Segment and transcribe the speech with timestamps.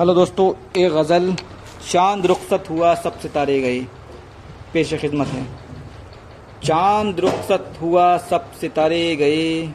[0.00, 0.46] Hello दोस्तों
[0.80, 1.34] एक गज़ल
[1.90, 3.80] चाँद रुखसत हुआ सब सितारे गए।
[4.72, 5.42] पेश खिदमत है।
[6.64, 9.66] चाँद रुखसत हुआ सब सितारे गए।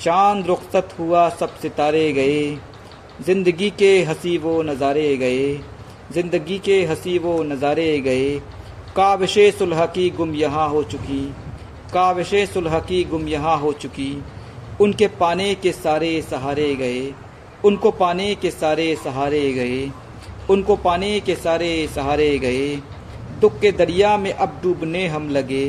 [0.00, 2.40] चाँद रुखसत हुआ सब सितारे गए।
[3.26, 5.54] ज़िंदगी के हसी वो नज़ारे गए।
[6.12, 8.38] ज़िंदगी के हसी वो नज़ारे गए।
[8.96, 11.20] काविश सुलह की गुम यहाँ हो चुकी।
[11.92, 14.10] काविश सुलह की गुम यहाँ हो चुकी।
[14.80, 17.14] उनके पाने के सारे सहारे गए।
[17.64, 19.90] उनको पाने के सारे सहारे गए,
[20.50, 22.76] उनको पाने के सारे सहारे गए।
[23.40, 25.64] दुख के दरिया में अब डूबने हम लगे,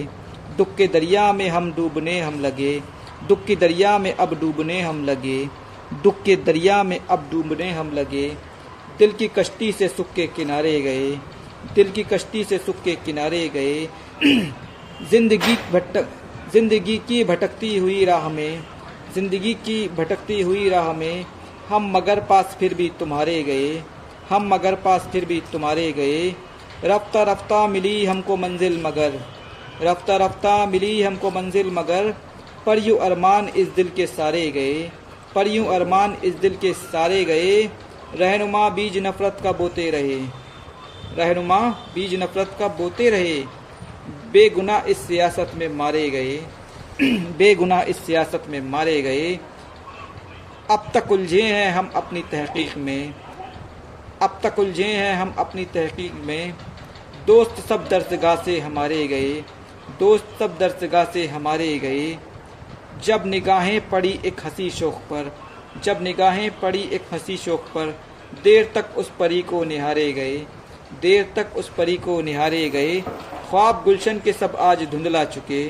[0.57, 2.81] दुख के दरिया में हम डूबने हम लगे,
[3.27, 5.49] दुख के दरिया में अब डूबने हम लगे,
[6.03, 8.27] दुख के दरिया में अब डूबने हम लगे।
[8.99, 11.09] दिल की कश्ती से सुख के किनारे गए,
[11.75, 13.85] दिल की कश्ती से सुख के किनारे गए।
[15.09, 16.07] ज़िंदगी भटक,
[16.53, 18.63] ज़िंदगी की भटकती हुई राह में,
[19.15, 21.25] ज़िंदगी की भटकती हुई राह में
[21.69, 23.83] हम मगर पास फिर भी तुम्हारे गए।
[24.29, 26.35] हम मगर पास फिर भी तुम्हारे गए।
[26.83, 29.21] रफ्ता रफ्ता मिली हमको मंजिल मगर।
[29.81, 32.13] रफ्ता रफ्ता मिली हमको मंजिल मगर।
[32.65, 34.91] पर यूँ अरमान इस दिल के सारे गए।
[35.35, 37.69] पर यूँ अरमान इस दिल के सारे गए।
[38.15, 40.19] रहनुमा बीज नफरत का बोते रहे।
[41.17, 41.59] रहनुमा
[41.95, 43.43] बीज नफरत का बोते रहे।
[44.31, 46.37] बेगुना इस सियासत में मारे गए।
[47.37, 49.39] बेगुना इस सियासत में मारे गए।
[50.71, 53.13] अब तक उलझे हैं हम अपनी तहकीक में।
[54.21, 56.53] अब तक उलझे हैं हम अपनी तहकीक में।
[57.27, 59.33] दोस्त सब दरसगाह से हमारे गए।
[59.99, 62.17] दोस्त सब दरसगाह से हमारे गए।
[63.03, 65.37] जब निगाहें पड़ी एक हँसी शोक पर,
[65.83, 67.99] जब निगाहें पड़ी एक हँसी शोक पर,
[68.43, 70.37] देर तक उस परी को निहारे गए।
[71.01, 73.01] देर तक उस परी को निहारे गए।
[73.49, 75.69] ख्वाब गुलशन के सब आज धुंधला चुके।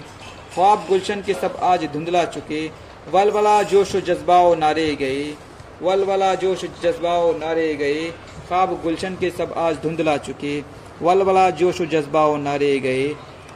[0.54, 5.34] ख्वाब गुलशन के सब आज धुंधला चुके। वलवला जोश जज्बाओ नारे गए,
[5.82, 8.04] वलवला जोश जज्बाओ नारे गए,
[8.48, 10.60] ख्वाब गुलशन के सब आज धुंधला चुके,
[11.02, 13.08] वलवला जोश जज्बाओ नारे गए।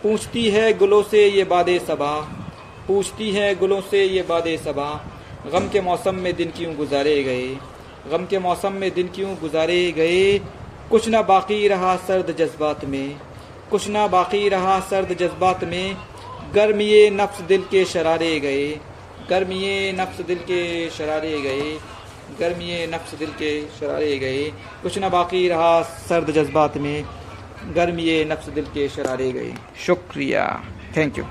[0.04, 2.14] पूछती है गुलों से ये बाद सबा,
[2.88, 4.90] पूछती है गुलों से ये बादे सबा,
[5.52, 7.48] गम के मौसम में दिन क्यों गुजारे गए?
[8.12, 10.38] गम के मौसम में दिन क्यों गुजारे गए?
[10.92, 13.16] कुछ ना बाकी रहा सर्द जज्बात में,
[13.72, 15.98] कुछ ना बाकी रहा सर्द जज्बात में
[16.56, 18.80] गर्मिए नफ्स दिल के शरारे गए।
[19.32, 21.72] गर्मिए नफ्स दिल के शरारे गए
[22.40, 24.44] गर्मिए नफ्स दिल के शरारे गए।
[24.84, 27.04] कुछ ना बाकी रहा सर्द जज्बात में
[27.76, 29.54] गर्मिए नफ्स दिल के शरारे गए।
[29.86, 30.44] शुक्रिया।
[30.98, 31.26] Thank you